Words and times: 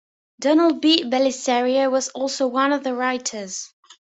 Donald 0.39 0.81
P. 0.81 1.03
Bellisario 1.03 1.91
was 1.91 2.09
also 2.09 2.47
one 2.47 2.73
of 2.73 2.83
the 2.83 2.95
writers. 2.95 3.71